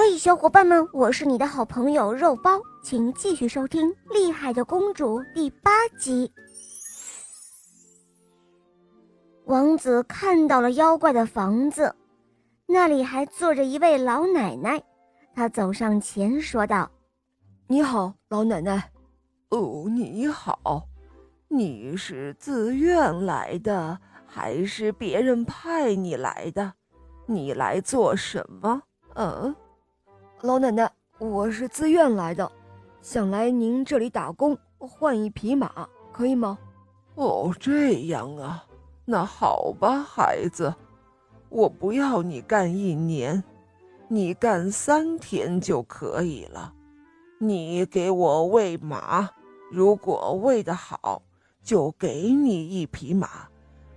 [0.00, 6.32] 嘿，小伙伴们，我是你的好朋友肉包，请继续收听《厉害的公主》第八集。
[9.46, 11.92] 王子看到了妖怪的房子，
[12.68, 14.80] 那里还坐着一位老奶奶。
[15.34, 16.88] 他走上前说道
[17.66, 18.92] ：“你好，老奶奶。
[19.50, 20.86] ”“哦，你好，
[21.48, 26.72] 你是自愿来的，还是别人派你来的？
[27.26, 28.80] 你来做什么
[29.18, 29.52] ？”“嗯。”
[30.42, 32.48] 老奶奶，我是自愿来的，
[33.02, 36.56] 想来您这里打工换一匹马，可以吗？
[37.16, 38.64] 哦，这样啊，
[39.04, 40.72] 那好吧，孩子，
[41.48, 43.42] 我不要你干一年，
[44.06, 46.72] 你干三天就可以了。
[47.40, 49.30] 你给我喂马，
[49.72, 51.20] 如果喂得好，
[51.64, 53.26] 就给你一匹马；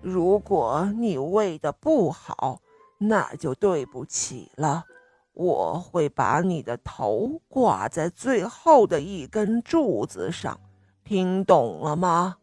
[0.02, 2.60] 如果你喂得不好，
[2.98, 4.86] 那就对不起了。
[5.34, 10.60] 我会把你的头挂在最后的一根柱子上，
[11.04, 12.36] 听懂了吗？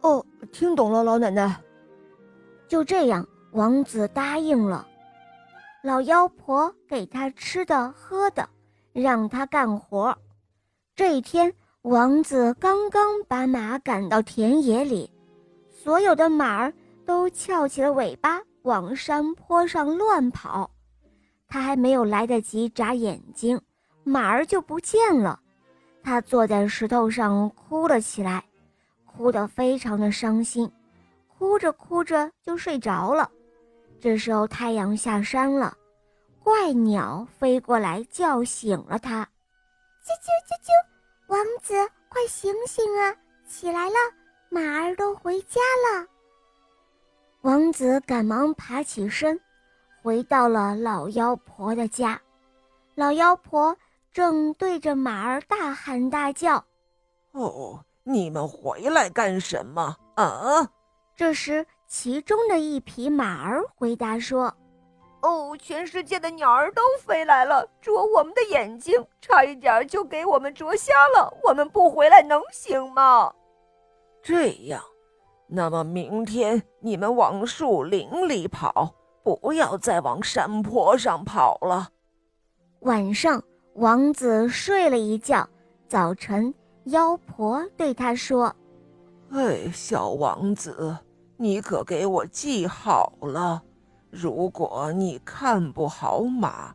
[0.00, 1.60] 哦，听懂了，老奶奶。
[2.66, 4.86] 就这样，王子答应了。
[5.82, 8.48] 老妖婆给他吃的喝的，
[8.92, 10.16] 让他干活。
[10.96, 15.10] 这一天，王子刚刚把马赶到田野里，
[15.70, 16.72] 所有的马儿
[17.06, 20.70] 都翘起了尾巴，往山坡上乱跑。
[21.54, 23.62] 他还没有来得及眨眼睛，
[24.02, 25.38] 马儿就不见了。
[26.02, 28.44] 他坐在石头上哭了起来，
[29.06, 30.68] 哭得非常的伤心，
[31.28, 33.30] 哭着哭着就睡着了。
[34.00, 35.72] 这时候太阳下山了，
[36.42, 39.24] 怪鸟飞过来叫醒了他
[40.04, 40.72] ：“啾啾啾啾，
[41.28, 41.72] 王子，
[42.08, 43.14] 快醒醒啊！
[43.46, 43.94] 起来了，
[44.48, 46.04] 马儿都回家了。”
[47.42, 49.40] 王子赶忙爬起身。
[50.04, 52.20] 回到了老妖婆的家，
[52.94, 53.74] 老妖婆
[54.12, 56.62] 正对着马儿大喊大叫
[57.32, 60.68] ：“哦，你们回来干什么啊？”
[61.16, 64.54] 这时，其中的一匹马儿回答说
[65.24, 71.34] ：“哦，全世界的鸟儿都飞来了，啄我们的眼睛，差一点就给我们啄瞎了。
[71.42, 73.32] 我们不回来能行吗？”
[74.22, 74.82] 这样，
[75.46, 78.94] 那么明天你们往树林里跑。
[79.24, 81.88] 不要再往山坡上跑了。
[82.80, 83.42] 晚上，
[83.76, 85.48] 王子睡了一觉。
[85.88, 86.52] 早晨，
[86.84, 88.54] 妖婆对他说
[89.32, 90.94] ：“哎，小王子，
[91.38, 93.62] 你可给我记好了，
[94.10, 96.74] 如果你看不好马，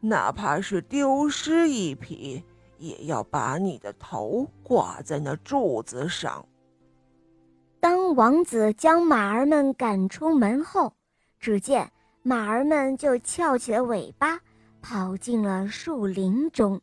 [0.00, 2.42] 哪怕是丢失一匹，
[2.78, 6.44] 也要把你的头挂在那柱子上。”
[7.78, 10.92] 当王子将马儿们赶出门后。
[11.38, 11.90] 只见
[12.22, 14.40] 马儿们就翘起了尾巴，
[14.82, 16.80] 跑进了树林中。